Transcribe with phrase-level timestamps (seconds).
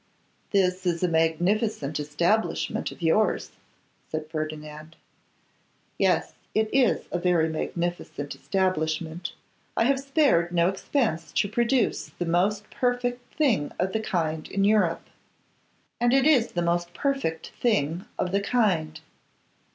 [0.49, 3.51] 'This is a magnificent establishment of yours,'
[4.09, 4.95] said Ferdinand.
[5.99, 9.33] 'Yes; it is a very magnificent establishment.
[9.77, 14.63] I have spared no expense to produce the most perfect thing of the kind in
[14.63, 15.07] Europe;
[15.99, 18.99] and it is the most perfect thing of the kind.